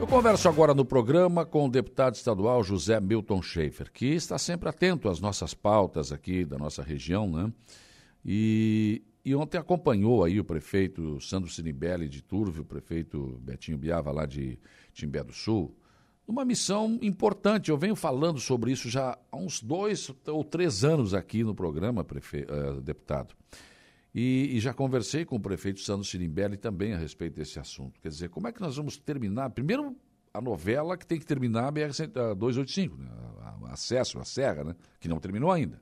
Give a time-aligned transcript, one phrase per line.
[0.00, 4.68] Eu converso agora no programa com o deputado estadual José Milton Schaefer, que está sempre
[4.68, 7.52] atento às nossas pautas aqui da nossa região, né?
[8.24, 14.12] E, e ontem acompanhou aí o prefeito Sandro Sinibelli de Turvo, o prefeito Betinho Biava
[14.12, 14.56] lá de
[14.92, 15.76] Timbé do Sul,
[16.26, 17.70] numa missão importante.
[17.70, 22.04] Eu venho falando sobre isso já há uns dois ou três anos aqui no programa,
[22.04, 22.46] prefe...
[22.48, 23.34] Uh, deputado.
[24.14, 28.00] E, e, já conversei com o prefeito Sandro Sirimbelli também a respeito desse assunto.
[28.00, 29.50] Quer dizer, como é que nós vamos terminar?
[29.50, 29.94] Primeiro,
[30.32, 33.08] a novela que tem que terminar a BR-285, né?
[33.70, 34.76] acesso à serra, né?
[34.98, 35.80] que não terminou ainda.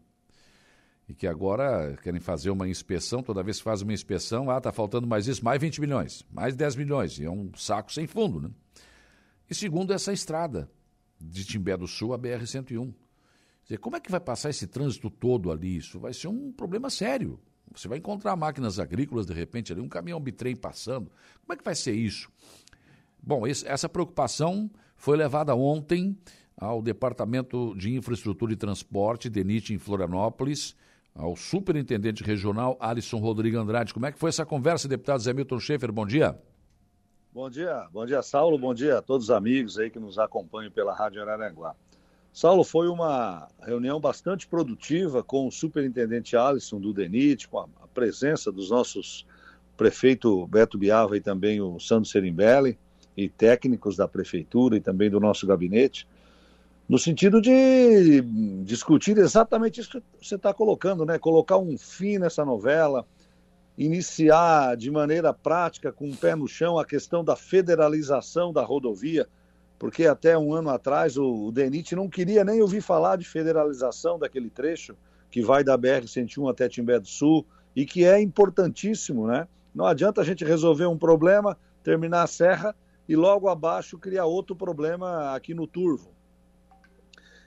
[1.08, 4.72] E que agora querem fazer uma inspeção, toda vez que faz uma inspeção, ah, está
[4.72, 8.40] faltando mais isso, mais 20 milhões, mais 10 milhões, e é um saco sem fundo.
[8.40, 8.50] Né?
[9.48, 10.68] E segundo, essa estrada
[11.20, 12.92] de Timbé do Sul, a BR-101.
[13.62, 15.76] Dizer, como é que vai passar esse trânsito todo ali?
[15.76, 17.40] Isso vai ser um problema sério.
[17.74, 21.10] Você vai encontrar máquinas agrícolas, de repente, ali, um caminhão bitrem passando.
[21.40, 22.30] Como é que vai ser isso?
[23.22, 26.16] Bom, esse, essa preocupação foi levada ontem
[26.56, 30.74] ao Departamento de Infraestrutura e Transporte, DENIT, em Florianópolis,
[31.14, 33.92] ao superintendente regional Alisson Rodrigo Andrade.
[33.92, 35.92] Como é que foi essa conversa, deputado Zé Milton Schaefer?
[35.92, 36.38] Bom dia.
[37.32, 40.70] Bom dia, bom dia, Saulo, bom dia a todos os amigos aí que nos acompanham
[40.70, 41.74] pela Rádio Araranguá.
[42.36, 48.52] Saulo, foi uma reunião bastante produtiva com o superintendente Alisson do DENIT, com a, presença
[48.52, 49.26] dos nossos
[49.74, 52.78] prefeito Beto Biava e também o Sandro Serimbelli,
[53.16, 56.06] e técnicos da prefeitura e também do nosso gabinete,
[56.86, 58.20] no sentido de
[58.66, 61.18] discutir exatamente isso que você está colocando, né?
[61.18, 63.06] Colocar um fim nessa novela,
[63.78, 69.26] iniciar de maneira prática, com o pé no chão, a questão da federalização da rodovia
[69.78, 74.18] porque até um ano atrás o, o DENIT não queria nem ouvir falar de federalização
[74.18, 74.96] daquele trecho
[75.30, 79.46] que vai da BR-101 até Timbé do Sul e que é importantíssimo, né?
[79.74, 82.74] Não adianta a gente resolver um problema, terminar a serra
[83.06, 86.10] e logo abaixo criar outro problema aqui no Turvo.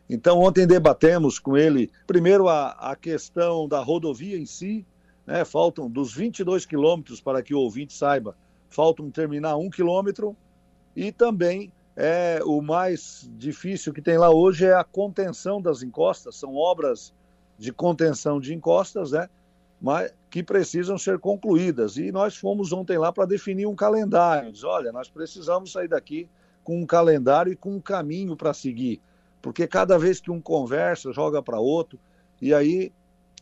[0.07, 4.85] Então, ontem debatemos com ele, primeiro, a, a questão da rodovia em si,
[5.25, 5.45] né?
[5.45, 8.35] faltam dos 22 quilômetros, para que o ouvinte saiba,
[8.69, 10.35] faltam terminar um quilômetro,
[10.95, 16.37] e também é o mais difícil que tem lá hoje é a contenção das encostas,
[16.37, 17.13] são obras
[17.57, 19.27] de contenção de encostas, né?
[19.81, 21.97] Mas que precisam ser concluídas.
[21.97, 24.49] E nós fomos ontem lá para definir um calendário.
[24.49, 26.29] Diz, olha, nós precisamos sair daqui
[26.63, 29.01] com um calendário e com um caminho para seguir,
[29.41, 31.99] porque cada vez que um conversa, joga para outro,
[32.41, 32.93] e aí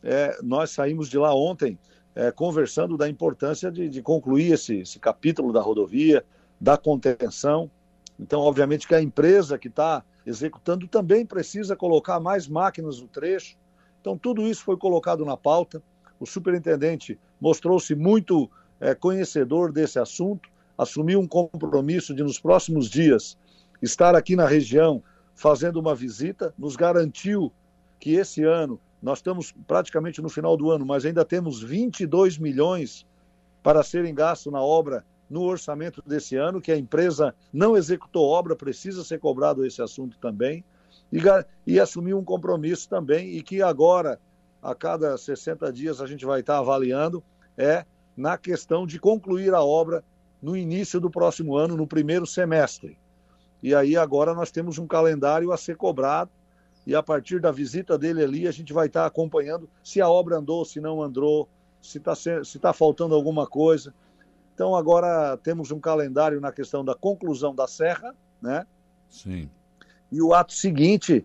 [0.01, 1.77] é, nós saímos de lá ontem
[2.15, 6.25] é, conversando da importância de, de concluir esse, esse capítulo da rodovia,
[6.59, 7.69] da contenção,
[8.19, 13.55] então, obviamente que a empresa que está executando também precisa colocar mais máquinas no trecho.
[14.01, 15.81] Então, tudo isso foi colocado na pauta.
[16.19, 23.37] O superintendente mostrou-se muito é, conhecedor desse assunto, assumiu um compromisso de, nos próximos dias,
[23.81, 25.03] estar aqui na região
[25.35, 27.51] fazendo uma visita, nos garantiu
[27.99, 33.05] que esse ano, nós estamos praticamente no final do ano, mas ainda temos 22 milhões
[33.61, 38.55] para serem gastos na obra no orçamento desse ano, que a empresa não executou obra,
[38.55, 40.63] precisa ser cobrado esse assunto também,
[41.11, 41.19] e,
[41.65, 44.19] e assumir um compromisso também, e que agora,
[44.61, 47.23] a cada 60 dias, a gente vai estar avaliando,
[47.57, 47.85] é
[48.15, 50.03] na questão de concluir a obra
[50.41, 52.97] no início do próximo ano, no primeiro semestre.
[53.61, 56.31] E aí agora nós temos um calendário a ser cobrado,
[56.85, 60.37] e a partir da visita dele ali, a gente vai estar acompanhando se a obra
[60.37, 61.49] andou, se não andou,
[61.81, 63.93] se está se tá faltando alguma coisa.
[64.57, 68.65] Então agora temos um calendário na questão da conclusão da serra, né?
[69.07, 69.47] Sim.
[70.11, 71.23] E o ato seguinte,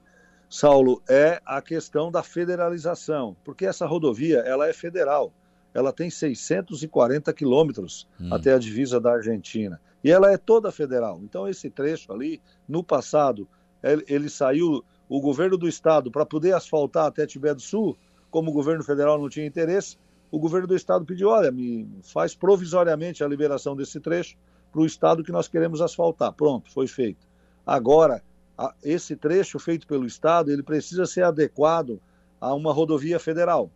[0.51, 5.33] Saulo, é a questão da federalização, porque essa rodovia ela é federal,
[5.73, 8.35] ela tem 640 quilômetros hum.
[8.35, 11.19] até a divisa da Argentina e ela é toda federal.
[11.23, 12.39] Então esse trecho ali,
[12.69, 13.49] no passado,
[13.83, 17.97] ele, ele saiu o governo do estado para poder asfaltar até Tibé do Sul,
[18.31, 19.97] como o governo federal não tinha interesse,
[20.33, 24.35] o governo do estado pediu, olha, me faz provisoriamente a liberação desse trecho
[24.73, 26.33] para o estado que nós queremos asfaltar.
[26.33, 27.29] Pronto, foi feito.
[27.67, 28.23] Agora,
[28.57, 32.01] a, esse trecho feito pelo estado, ele precisa ser adequado
[32.41, 33.71] a uma rodovia federal.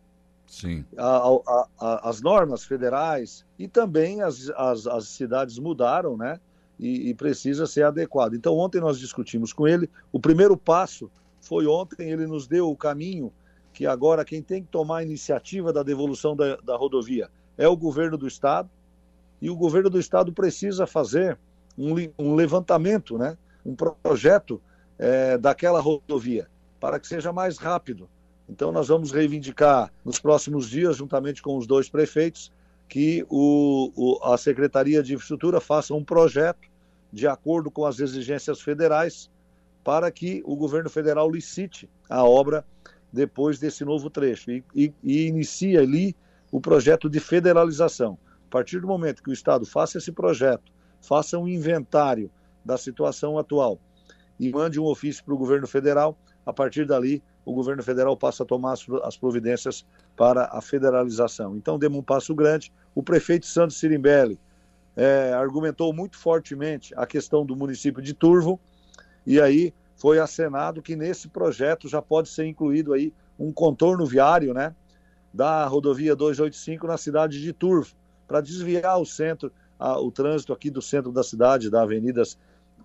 [0.46, 0.82] Sim.
[0.96, 1.28] A,
[1.78, 6.40] a, as normas federais e também as, as, as cidades mudaram, né?
[6.78, 8.34] E, e, precisa ser adequado.
[8.34, 9.90] Então, ontem nós discutimos com ele.
[10.12, 11.10] O primeiro passo
[11.40, 13.32] foi ontem, ele nos deu o caminho
[13.76, 17.28] que agora quem tem que tomar a iniciativa da devolução da, da rodovia
[17.58, 18.70] é o governo do estado
[19.38, 21.38] e o governo do estado precisa fazer
[21.76, 23.36] um, um levantamento, né,
[23.66, 24.62] um projeto
[24.98, 26.48] é, daquela rodovia
[26.80, 28.08] para que seja mais rápido.
[28.48, 32.50] Então nós vamos reivindicar nos próximos dias, juntamente com os dois prefeitos,
[32.88, 36.66] que o, o, a Secretaria de Infraestrutura faça um projeto
[37.12, 39.30] de acordo com as exigências federais,
[39.84, 42.64] para que o governo federal licite a obra
[43.12, 46.16] depois desse novo trecho e, e, e inicie ali
[46.50, 48.18] o projeto de federalização.
[48.46, 52.30] A partir do momento que o Estado faça esse projeto, faça um inventário
[52.64, 53.78] da situação atual
[54.38, 58.42] e mande um ofício para o governo federal, a partir dali o governo federal passa
[58.42, 58.74] a tomar
[59.04, 59.86] as providências
[60.16, 61.56] para a federalização.
[61.56, 62.72] Então, demos um passo grande.
[62.94, 64.38] O prefeito Santos Sirimbelli
[64.96, 68.58] é, argumentou muito fortemente a questão do município de Turvo,
[69.24, 74.54] e aí foi acenado que nesse projeto já pode ser incluído aí um contorno viário,
[74.54, 74.74] né,
[75.32, 77.94] da rodovia 285 na cidade de Turvo,
[78.26, 82.22] para desviar o centro, a, o trânsito aqui do centro da cidade, da Avenida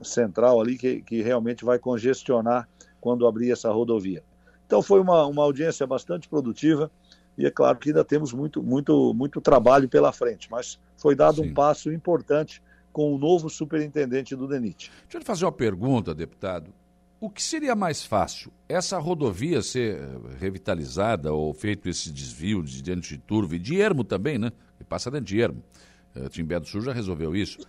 [0.02, 2.68] Central ali, que, que realmente vai congestionar
[3.00, 4.24] quando abrir essa rodovia.
[4.66, 6.90] Então foi uma, uma audiência bastante produtiva
[7.38, 11.42] e é claro que ainda temos muito, muito, muito trabalho pela frente, mas foi dado
[11.42, 11.50] Sim.
[11.50, 12.62] um passo importante
[12.92, 14.92] com o novo superintendente do DENIT.
[15.04, 16.74] Deixa eu fazer uma pergunta, deputado.
[17.22, 18.52] O que seria mais fácil?
[18.68, 20.08] Essa rodovia ser eh,
[20.40, 24.52] revitalizada ou feito esse desvio de dentro de Turvo e de Ermo também, né?
[24.76, 25.64] Que passa dentro de Ermo.
[26.16, 27.60] Uh, Timbé do Sul já resolveu isso.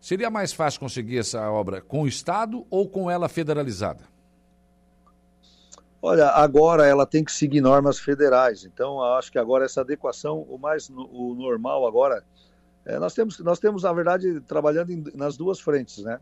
[0.00, 4.04] Seria mais fácil conseguir essa obra com o Estado ou com ela federalizada?
[6.00, 8.64] Olha, agora ela tem que seguir normas federais.
[8.64, 12.24] Então, acho que agora essa adequação, o mais o normal agora,
[12.84, 16.20] é, nós temos nós temos na verdade trabalhando em, nas duas frentes, né?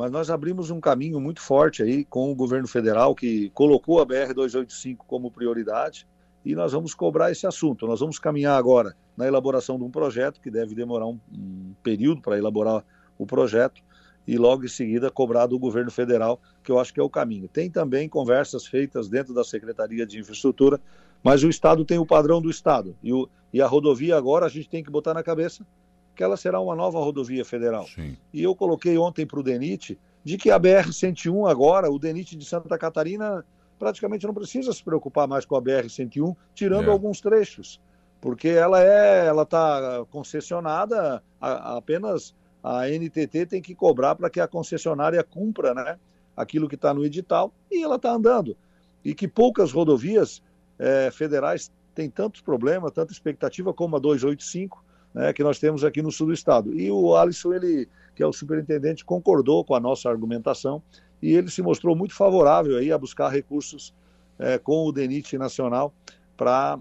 [0.00, 4.04] Mas nós abrimos um caminho muito forte aí com o governo federal que colocou a
[4.06, 6.08] BR 285 como prioridade
[6.42, 7.86] e nós vamos cobrar esse assunto.
[7.86, 12.22] Nós vamos caminhar agora na elaboração de um projeto que deve demorar um, um período
[12.22, 12.82] para elaborar
[13.18, 13.82] o projeto
[14.26, 17.46] e logo em seguida cobrar do governo federal, que eu acho que é o caminho.
[17.46, 20.80] Tem também conversas feitas dentro da Secretaria de Infraestrutura,
[21.22, 22.96] mas o Estado tem o padrão do Estado.
[23.02, 25.62] E, o, e a rodovia agora a gente tem que botar na cabeça
[26.20, 27.86] que ela será uma nova rodovia federal.
[27.86, 28.14] Sim.
[28.30, 32.44] E eu coloquei ontem para o DENIT de que a BR-101 agora, o DENIT de
[32.44, 33.42] Santa Catarina,
[33.78, 36.92] praticamente não precisa se preocupar mais com a BR-101, tirando é.
[36.92, 37.80] alguns trechos,
[38.20, 44.28] porque ela é, ela está concessionada a, a apenas a NTT tem que cobrar para
[44.28, 45.98] que a concessionária cumpra né,
[46.36, 48.54] aquilo que está no edital e ela está andando.
[49.02, 50.42] E que poucas rodovias
[50.78, 54.84] é, federais têm tantos problemas, tanta expectativa como a 285,
[55.14, 56.72] né, que nós temos aqui no sul do estado.
[56.78, 60.82] E o Alisson, ele, que é o superintendente, concordou com a nossa argumentação
[61.22, 63.94] e ele se mostrou muito favorável aí a buscar recursos
[64.38, 65.92] é, com o DENIT Nacional
[66.36, 66.78] para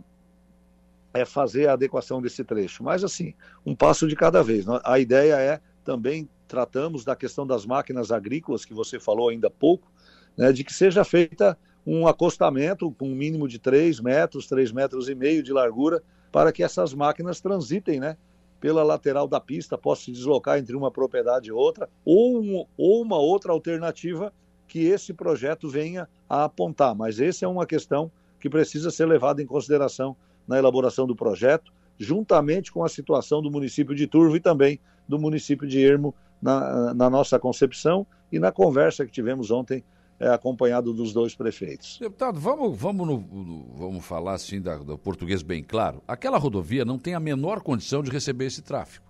[1.14, 2.84] é, fazer a adequação desse trecho.
[2.84, 3.34] Mas, assim,
[3.66, 4.66] um passo de cada vez.
[4.84, 9.52] A ideia é também tratamos da questão das máquinas agrícolas, que você falou ainda há
[9.52, 9.92] pouco,
[10.38, 15.10] né, de que seja feita um acostamento com um mínimo de 3 metros, 3 metros
[15.10, 18.18] e meio de largura, para que essas máquinas transitem né,
[18.60, 23.02] pela lateral da pista, possam se deslocar entre uma propriedade e outra, ou, um, ou
[23.02, 24.34] uma outra alternativa
[24.68, 26.94] que esse projeto venha a apontar.
[26.96, 30.16] Mas essa é uma questão que precisa ser levada em consideração
[30.48, 35.20] na elaboração do projeto, juntamente com a situação do município de Turvo e também do
[35.20, 39.84] município de Ermo na, na nossa concepção e na conversa que tivemos ontem
[40.20, 41.98] é, acompanhado dos dois prefeitos.
[42.00, 46.04] Deputado, vamos, vamos, no, no, vamos falar assim da, do português bem claro.
[46.08, 49.06] Aquela rodovia não tem a menor condição de receber esse tráfego.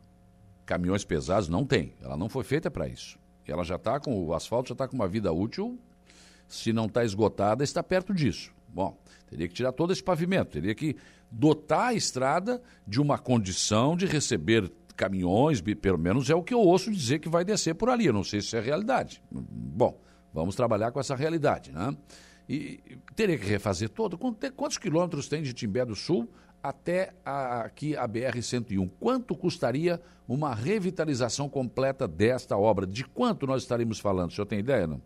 [0.66, 1.94] Caminhões pesados não tem.
[2.02, 3.18] Ela não foi feita para isso.
[3.48, 5.80] Ela já está com o asfalto já está com uma vida útil.
[6.48, 8.51] Se não está esgotada, está perto disso.
[8.68, 8.96] Bom,
[9.28, 10.96] teria que tirar todo esse pavimento, teria que
[11.32, 16.60] dotar a estrada de uma condição de receber caminhões, pelo menos é o que eu
[16.60, 18.06] ouço dizer que vai descer por ali.
[18.06, 19.22] Eu não sei se é realidade.
[19.32, 20.00] Bom,
[20.33, 21.95] vamos trabalhar com essa realidade, né?
[22.48, 24.17] E teria que refazer todo.
[24.17, 26.27] Quantos quilômetros tem de Timbé do Sul
[26.63, 28.89] até a, aqui a BR-101?
[29.00, 32.88] Quanto custaria uma revitalização completa desta obra?
[32.88, 34.31] De quanto nós estaríamos falando?
[34.31, 35.00] O senhor tem ideia, não?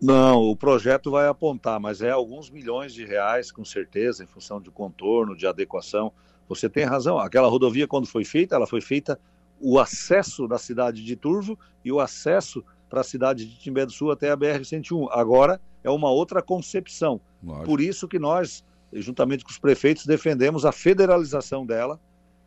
[0.00, 4.60] Não, o projeto vai apontar, mas é alguns milhões de reais, com certeza, em função
[4.60, 6.12] de contorno, de adequação.
[6.48, 9.18] Você tem razão, aquela rodovia, quando foi feita, ela foi feita
[9.60, 12.62] o acesso da cidade de Turvo e o acesso
[12.94, 15.08] para a cidade de Timbé do Sul até a BR-101.
[15.10, 17.20] Agora é uma outra concepção.
[17.42, 17.66] Lógico.
[17.66, 21.98] Por isso que nós, juntamente com os prefeitos, defendemos a federalização dela,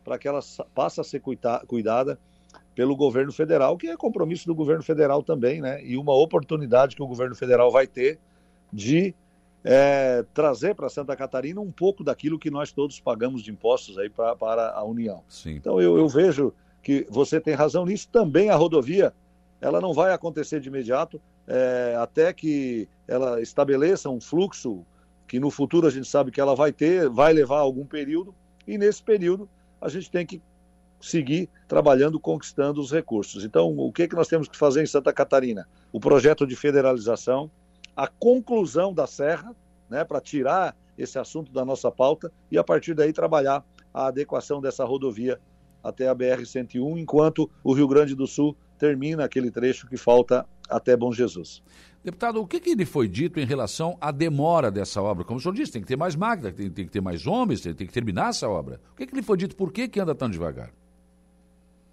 [0.02, 0.40] para que ela
[0.74, 2.18] passe a ser cuidada
[2.74, 5.84] pelo governo federal, que é compromisso do governo federal também, né?
[5.84, 8.18] E uma oportunidade que o governo federal vai ter
[8.72, 9.14] de
[9.62, 14.08] é, trazer para Santa Catarina um pouco daquilo que nós todos pagamos de impostos aí
[14.08, 15.22] pra, para a União.
[15.28, 15.56] Sim.
[15.56, 18.08] Então eu, eu vejo que você tem razão nisso.
[18.10, 19.12] Também a rodovia,
[19.60, 24.84] ela não vai acontecer de imediato, é, até que ela estabeleça um fluxo
[25.26, 28.34] que no futuro a gente sabe que ela vai ter, vai levar algum período,
[28.66, 29.48] e nesse período
[29.80, 30.40] a gente tem que
[31.00, 33.44] seguir trabalhando, conquistando os recursos.
[33.44, 35.68] Então, o que, que nós temos que fazer em Santa Catarina?
[35.92, 37.50] O projeto de federalização,
[37.96, 39.54] a conclusão da Serra,
[39.88, 44.60] né, para tirar esse assunto da nossa pauta e a partir daí trabalhar a adequação
[44.60, 45.40] dessa rodovia
[45.82, 50.96] até a BR-101, enquanto o Rio Grande do Sul termina aquele trecho que falta até
[50.96, 51.62] Bom Jesus.
[52.04, 55.24] Deputado, o que, que lhe foi dito em relação à demora dessa obra?
[55.24, 57.60] Como o senhor disse, tem que ter mais máquina, tem, tem que ter mais homens,
[57.60, 58.80] tem, tem, que terminar essa obra.
[58.92, 59.56] O que, que lhe foi dito?
[59.56, 60.70] Por que, que anda tão devagar?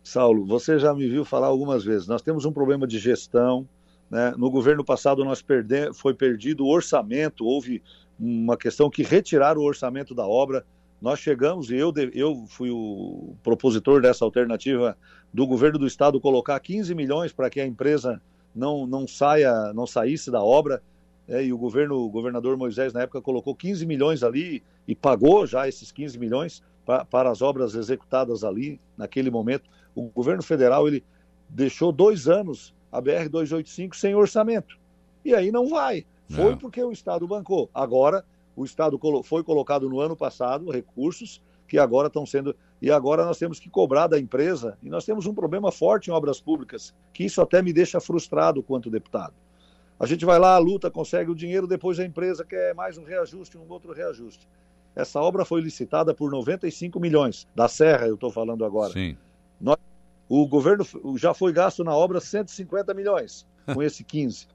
[0.03, 2.07] Saulo, você já me viu falar algumas vezes.
[2.07, 3.67] Nós temos um problema de gestão.
[4.09, 4.35] Né?
[4.37, 5.91] No governo passado, nós perde...
[5.93, 7.81] foi perdido o orçamento, houve
[8.19, 10.63] uma questão que retiraram o orçamento da obra.
[11.01, 14.97] Nós chegamos, e eu, eu fui o propositor dessa alternativa
[15.33, 18.21] do governo do estado colocar 15 milhões para que a empresa
[18.55, 20.81] não, não saia, não saísse da obra.
[21.27, 25.45] É, e o governo, o governador Moisés na época colocou 15 milhões ali e pagou
[25.45, 29.69] já esses 15 milhões pra, para as obras executadas ali naquele momento.
[29.93, 31.03] O governo federal ele
[31.49, 34.77] deixou dois anos a BR 285 sem orçamento
[35.25, 36.05] e aí não vai.
[36.29, 36.57] Foi não.
[36.57, 37.69] porque o Estado bancou.
[37.73, 38.23] Agora
[38.55, 42.55] o Estado foi colocado no ano passado recursos que agora estão sendo.
[42.81, 46.13] E agora nós temos que cobrar da empresa, e nós temos um problema forte em
[46.13, 49.33] obras públicas, que isso até me deixa frustrado quanto deputado.
[49.99, 53.57] A gente vai lá, luta, consegue o dinheiro, depois a empresa quer mais um reajuste,
[53.57, 54.47] um outro reajuste.
[54.95, 58.91] Essa obra foi licitada por 95 milhões, da Serra, eu estou falando agora.
[58.93, 59.17] Sim.
[59.59, 59.77] Nós,
[60.27, 60.85] o governo
[61.17, 64.47] já foi gasto na obra 150 milhões, com esse 15.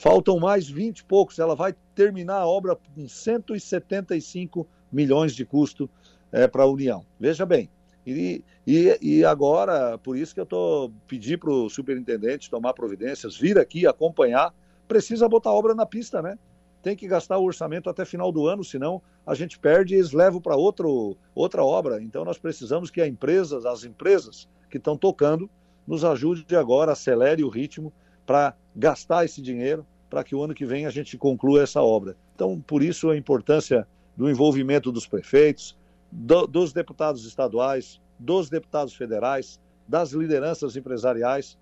[0.00, 5.90] Faltam mais 20 e poucos, ela vai terminar a obra com 175 milhões de custo
[6.32, 7.04] é, para a União.
[7.20, 7.68] Veja bem.
[8.06, 13.36] E, e, e, agora, por isso que eu estou pedindo para o superintendente tomar providências,
[13.36, 14.54] vir aqui acompanhar,
[14.88, 16.38] precisa botar a obra na pista, né?
[16.82, 20.12] Tem que gastar o orçamento até final do ano, senão a gente perde e eles
[20.12, 22.02] levam para outra obra.
[22.02, 25.50] Então nós precisamos que a empresa, as empresas que estão tocando
[25.86, 27.92] nos ajude agora, acelere o ritmo
[28.26, 32.16] para gastar esse dinheiro, para que o ano que vem a gente conclua essa obra.
[32.34, 33.86] Então, por isso a importância
[34.16, 35.76] do envolvimento dos prefeitos,
[36.10, 41.56] do, dos deputados estaduais, dos deputados federais, das lideranças empresariais,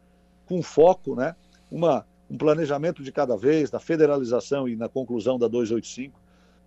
[0.46, 1.36] com foco, né,
[1.70, 6.18] uma, um planejamento de cada vez, da federalização e na conclusão da 285,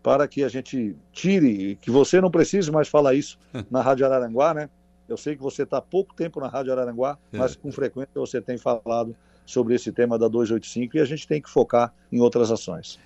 [0.02, 3.38] para que a gente tire, que você não precise mais falar isso
[3.70, 4.70] na Rádio Araranguá, né?
[5.08, 7.38] Eu sei que você está há pouco tempo na Rádio Araranguá, é.
[7.38, 9.16] mas com frequência você tem falado
[9.52, 13.00] sobre esse tema da 285 e a gente tem que focar em outras ações.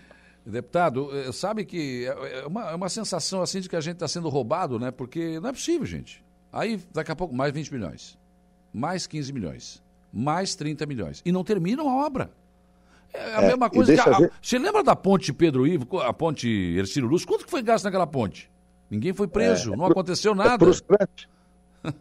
[0.45, 3.95] Deputado, eh, sabe que é, é uma, é uma sensação assim de que a gente
[3.95, 4.91] está sendo roubado, né?
[4.91, 6.23] Porque não é possível, gente.
[6.53, 8.17] Aí, daqui a pouco, mais 20 milhões,
[8.71, 9.83] mais 15 milhões,
[10.13, 11.21] mais 30 milhões.
[11.25, 12.29] E não terminam a obra.
[13.11, 13.99] É a é, mesma coisa que.
[13.99, 14.31] A, ver...
[14.41, 17.25] Você lembra da ponte Pedro Ivo, a ponte Ercílio Luz?
[17.25, 18.51] Quanto que foi gasto naquela ponte?
[18.89, 20.53] Ninguém foi preso, é, não aconteceu é nada.
[20.53, 21.29] É frustrante.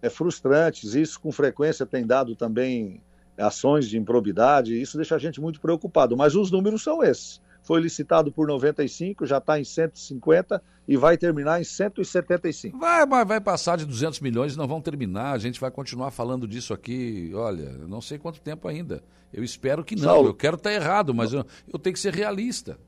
[0.00, 1.00] é frustrante.
[1.00, 3.02] Isso com frequência tem dado também
[3.38, 6.16] ações de improbidade, isso deixa a gente muito preocupado.
[6.16, 7.40] Mas os números são esses.
[7.62, 12.78] Foi licitado por 95, já está em 150 e vai terminar em 175.
[12.78, 15.32] Vai, vai, vai passar de 200 milhões e não vão terminar.
[15.32, 19.02] A gente vai continuar falando disso aqui, olha, não sei quanto tempo ainda.
[19.32, 20.04] Eu espero que não.
[20.04, 22.78] Saulo, eu quero estar errado, mas eu, eu tenho que ser realista.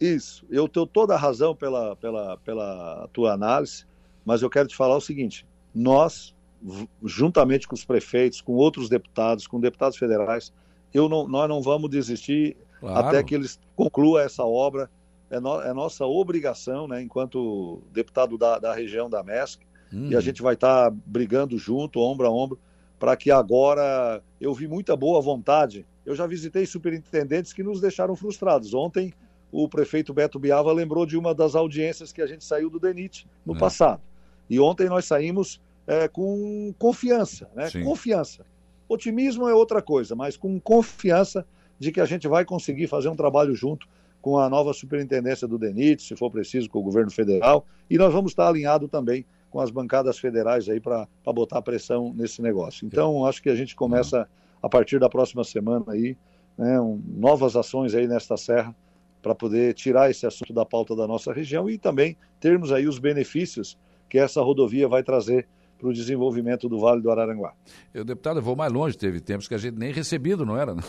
[0.00, 3.84] Isso, eu tenho toda a razão pela, pela, pela tua análise,
[4.24, 6.35] mas eu quero te falar o seguinte: nós
[7.04, 10.52] juntamente com os prefeitos, com outros deputados, com deputados federais,
[10.92, 13.08] eu não, nós não vamos desistir claro.
[13.08, 14.90] até que eles concluam essa obra.
[15.28, 19.60] É, no, é nossa obrigação, né, enquanto deputado da, da região da MESC,
[19.92, 20.08] hum.
[20.08, 20.22] e a uhum.
[20.22, 22.58] gente vai estar tá brigando junto, ombro a ombro,
[22.98, 25.84] para que agora eu vi muita boa vontade.
[26.04, 28.72] Eu já visitei superintendentes que nos deixaram frustrados.
[28.72, 29.12] Ontem
[29.50, 33.26] o prefeito Beto Biava lembrou de uma das audiências que a gente saiu do DENIT
[33.44, 33.58] no é.
[33.58, 34.00] passado.
[34.48, 37.70] E ontem nós saímos é, com confiança, né?
[37.70, 37.84] Sim.
[37.84, 38.44] Confiança.
[38.88, 41.46] Otimismo é outra coisa, mas com confiança
[41.78, 43.86] de que a gente vai conseguir fazer um trabalho junto
[44.22, 48.12] com a nova superintendência do DENIT, se for preciso, com o governo federal, e nós
[48.12, 52.86] vamos estar alinhado também com as bancadas federais aí para botar pressão nesse negócio.
[52.86, 54.28] Então, acho que a gente começa
[54.60, 56.16] a partir da próxima semana aí,
[56.58, 58.74] né, um, novas ações aí nesta serra
[59.22, 62.98] para poder tirar esse assunto da pauta da nossa região e também termos aí os
[62.98, 63.78] benefícios
[64.08, 65.46] que essa rodovia vai trazer
[65.78, 67.52] para o desenvolvimento do Vale do Araranguá.
[67.92, 70.74] Eu, deputado, eu vou mais longe, teve tempos que a gente nem recebido, não era?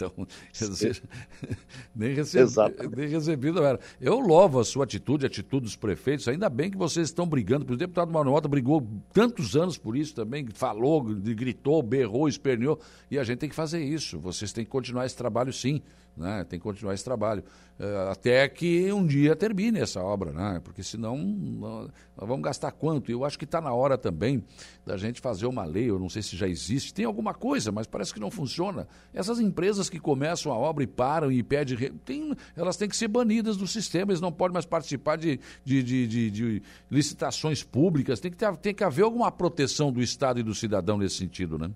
[0.00, 1.02] Então, dizer,
[1.94, 2.50] nem, recebi,
[2.96, 3.78] nem recebido era.
[4.00, 6.26] Eu louvo a sua atitude, a atitude dos prefeitos.
[6.26, 7.70] Ainda bem que vocês estão brigando.
[7.70, 12.80] O deputado Manuel brigou tantos anos por isso também, falou, gritou, berrou, esperneou.
[13.10, 14.18] E a gente tem que fazer isso.
[14.18, 15.82] Vocês têm que continuar esse trabalho, sim.
[16.16, 16.44] Né?
[16.44, 17.42] Tem que continuar esse trabalho.
[17.78, 20.60] Uh, até que um dia termine essa obra, né?
[20.62, 23.10] porque senão nós vamos gastar quanto?
[23.10, 24.42] Eu acho que está na hora também
[24.84, 27.86] da gente fazer uma lei, eu não sei se já existe, tem alguma coisa, mas
[27.86, 28.88] parece que não funciona.
[29.14, 33.06] Essas empresas que começam a obra e param e pedem, tem, elas têm que ser
[33.06, 38.18] banidas do sistema, eles não podem mais participar de, de, de, de, de licitações públicas,
[38.18, 41.58] tem que, ter, tem que haver alguma proteção do Estado e do cidadão nesse sentido,
[41.58, 41.70] né?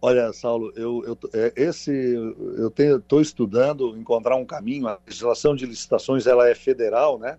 [0.00, 4.86] Olha, Saulo, eu, eu é, esse eu estou estudando encontrar um caminho.
[4.86, 7.36] A legislação de licitações ela é federal, né?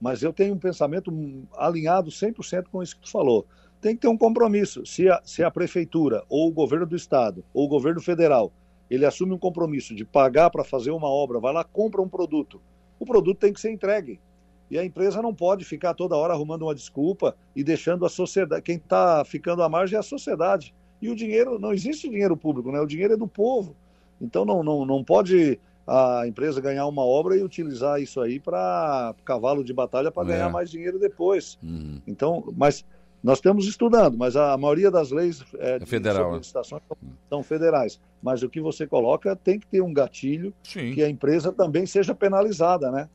[0.00, 1.12] Mas eu tenho um pensamento
[1.56, 3.46] alinhado 100% com isso que tu falou.
[3.80, 4.84] Tem que ter um compromisso.
[4.86, 8.52] Se a, se a prefeitura ou o governo do estado ou o governo federal
[8.90, 12.60] ele assume um compromisso de pagar para fazer uma obra, vai lá compra um produto.
[12.98, 14.18] O produto tem que ser entregue.
[14.70, 18.62] E a empresa não pode ficar toda hora arrumando uma desculpa e deixando a sociedade.
[18.62, 20.74] Quem está ficando à margem é a sociedade.
[21.00, 22.80] E o dinheiro, não existe dinheiro público, né?
[22.80, 23.76] o dinheiro é do povo.
[24.20, 29.14] Então não, não, não pode a empresa ganhar uma obra e utilizar isso aí para
[29.24, 30.32] cavalo de batalha para é.
[30.32, 31.58] ganhar mais dinheiro depois.
[31.62, 32.00] Uhum.
[32.06, 32.84] Então, mas
[33.22, 36.40] nós estamos estudando, mas a maioria das leis é, é federal, né?
[36.42, 36.80] são,
[37.28, 38.00] são federais.
[38.22, 40.92] Mas o que você coloca tem que ter um gatilho Sim.
[40.92, 43.08] que a empresa também seja penalizada, né?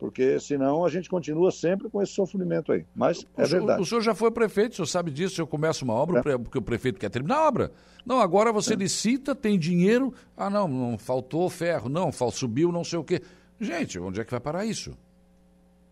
[0.00, 2.86] Porque senão a gente continua sempre com esse sofrimento aí.
[2.96, 3.78] Mas é verdade.
[3.78, 6.20] O, o senhor já foi prefeito, o senhor sabe disso, o senhor começa uma obra
[6.20, 6.38] é.
[6.38, 7.70] porque o prefeito quer terminar a obra.
[8.04, 8.76] Não, agora você é.
[8.76, 13.20] licita, tem dinheiro, ah não, não faltou ferro, não, subiu não sei o quê.
[13.60, 14.96] Gente, onde é que vai parar isso?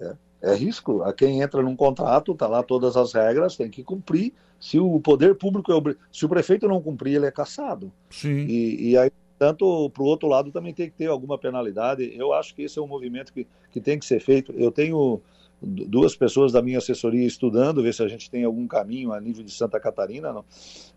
[0.01, 1.03] É, é risco.
[1.03, 4.33] A quem entra num contrato, tá lá todas as regras, tem que cumprir.
[4.59, 7.93] Se o poder público, é se o prefeito não cumprir, ele é caçado.
[8.11, 8.47] Sim.
[8.49, 12.13] E, e aí tanto para o outro lado também tem que ter alguma penalidade.
[12.15, 14.53] Eu acho que esse é um movimento que, que tem que ser feito.
[14.57, 15.21] Eu tenho
[15.61, 19.43] duas pessoas da minha assessoria estudando, ver se a gente tem algum caminho a nível
[19.43, 20.45] de Santa Catarina, não?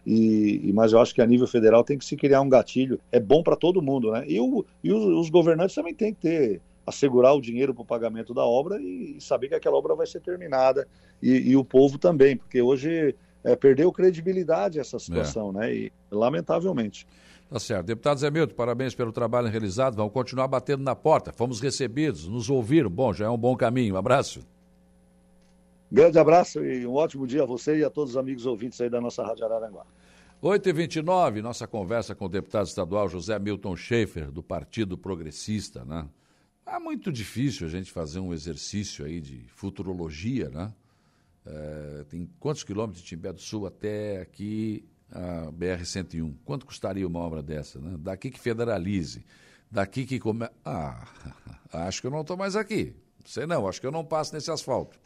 [0.06, 3.00] E, e mas eu acho que a nível federal tem que se criar um gatilho.
[3.12, 4.24] É bom para todo mundo, né?
[4.28, 7.86] E, o, e os, os, governantes também têm que ter assegurar o dinheiro para o
[7.86, 10.88] pagamento da obra e, e, saber que aquela obra vai ser terminada
[11.22, 15.54] e, e o povo também, porque hoje é, perdeu credibilidade essa situação, é.
[15.54, 15.74] né?
[15.74, 17.08] E lamentavelmente.
[17.52, 17.88] Tá certo.
[17.88, 19.98] Deputado Zé Milton, parabéns pelo trabalho realizado.
[19.98, 21.34] Vamos continuar batendo na porta.
[21.34, 22.90] Fomos recebidos, nos ouviram.
[22.90, 23.96] Bom, já é um bom caminho.
[23.96, 24.40] Um abraço.
[25.92, 28.90] Grande abraço e um ótimo dia a você e a todos os amigos ouvintes aí
[28.90, 29.86] da nossa Rádio Araranguá.
[30.42, 36.08] 8h29, nossa conversa com o deputado estadual José Milton Schaefer, do Partido Progressista, né?
[36.66, 40.74] É muito difícil a gente fazer um exercício aí de futurologia, né?
[41.46, 46.36] É, tem quantos quilômetros de Timbé do Sul até aqui a BR-101.
[46.46, 47.80] Quanto custaria uma obra dessa?
[47.80, 47.96] Né?
[48.00, 49.26] Daqui que federalize,
[49.70, 50.48] daqui que come...
[50.64, 51.06] Ah,
[51.74, 52.96] acho que eu não estou mais aqui.
[53.26, 54.98] Sei não, acho que eu não passo nesse asfalto.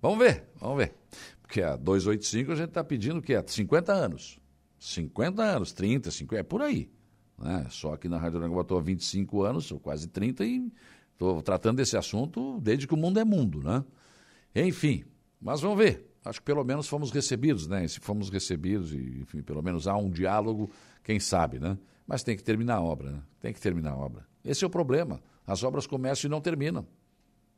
[0.00, 0.94] Vamos ver, vamos ver.
[1.40, 3.40] Porque a 285 a gente está pedindo o quê?
[3.46, 4.40] 50 anos.
[4.78, 6.90] 50 anos, 30, 50, é por aí.
[7.38, 7.66] Né?
[7.70, 10.72] Só que na Rádio Aranguá estou há 25 anos, ou quase 30, e
[11.12, 13.84] estou tratando desse assunto desde que o mundo é mundo, né?
[14.54, 15.04] Enfim,
[15.40, 17.86] mas vamos ver acho que pelo menos fomos recebidos, né?
[17.88, 20.70] Se fomos recebidos e, enfim, pelo menos há um diálogo,
[21.02, 21.76] quem sabe, né?
[22.06, 23.22] Mas tem que terminar a obra, né?
[23.40, 24.26] Tem que terminar a obra.
[24.44, 25.22] Esse é o problema.
[25.46, 26.86] As obras começam e não terminam.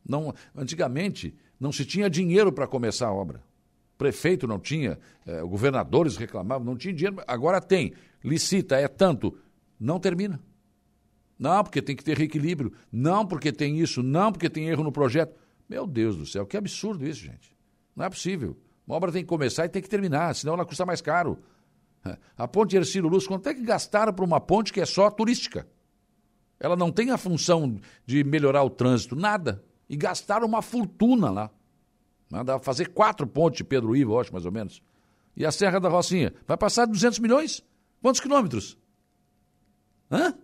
[0.06, 3.42] Não, antigamente não se tinha dinheiro para começar a obra.
[3.96, 7.22] Prefeito não tinha, eh, governadores reclamavam, não tinha dinheiro.
[7.26, 7.94] Agora tem.
[8.22, 9.38] Licita, é tanto.
[9.78, 10.40] Não termina.
[11.38, 12.72] Não, porque tem que ter reequilíbrio.
[12.90, 14.02] Não, porque tem isso.
[14.02, 15.38] Não, porque tem erro no projeto.
[15.68, 17.53] Meu Deus do céu, que absurdo isso, gente.
[17.94, 18.56] Não é possível.
[18.86, 21.38] Uma obra tem que começar e tem que terminar, senão ela custa mais caro.
[22.36, 25.66] A ponte Ercílio Luz, quanto é que gastaram para uma ponte que é só turística?
[26.58, 29.62] Ela não tem a função de melhorar o trânsito, nada.
[29.88, 31.50] E gastaram uma fortuna lá.
[32.44, 34.82] Dá fazer quatro pontes de Pedro Ivo, acho, mais ou menos.
[35.36, 36.32] E a Serra da Rocinha?
[36.46, 37.62] Vai passar 200 milhões?
[38.00, 38.78] Quantos quilômetros?
[40.10, 40.34] Hã?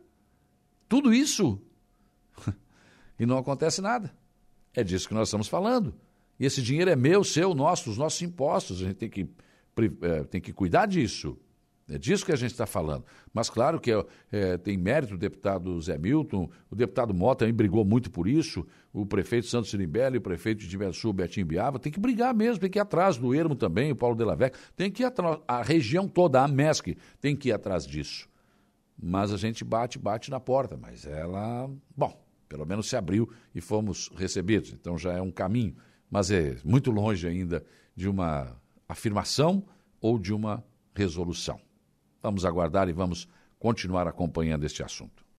[0.88, 1.60] Tudo isso?
[3.18, 4.12] e não acontece nada.
[4.74, 5.94] É disso que nós estamos falando.
[6.40, 8.80] E esse dinheiro é meu, seu, nosso, os nossos impostos.
[8.80, 9.28] A gente tem que,
[10.00, 11.38] é, tem que cuidar disso.
[11.86, 13.04] É disso que a gente está falando.
[13.34, 17.52] Mas claro que é, é, tem mérito o deputado Zé Milton, o deputado Mota também
[17.52, 21.90] brigou muito por isso, o prefeito Santos Sirimbelli, o prefeito de Sul, Betinho Biava, tem
[21.90, 24.58] que brigar mesmo, tem que ir atrás do Ermo também, o Paulo de la Vecchia,
[24.76, 28.28] tem que ir atrás, a região toda, a MESC, tem que ir atrás disso.
[28.96, 33.60] Mas a gente bate, bate na porta, mas ela, bom, pelo menos se abriu e
[33.60, 35.74] fomos recebidos, então já é um caminho
[36.10, 38.56] mas é muito longe ainda de uma
[38.88, 39.64] afirmação
[40.00, 41.60] ou de uma resolução.
[42.22, 45.24] Vamos aguardar e vamos continuar acompanhando este assunto.